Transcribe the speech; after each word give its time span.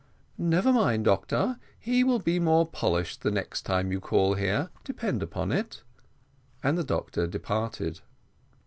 "Never 0.39 0.73
mind, 0.73 1.05
doctor, 1.05 1.59
he 1.77 2.03
will 2.03 2.17
be 2.17 2.39
more 2.39 2.65
polished 2.65 3.23
next 3.23 3.67
time 3.67 3.91
you 3.91 3.99
call 3.99 4.33
here, 4.33 4.71
depend 4.83 5.21
upon 5.21 5.51
it," 5.51 5.83
and 6.63 6.75
the 6.75 6.83
doctor 6.83 7.27
departed. 7.27 7.99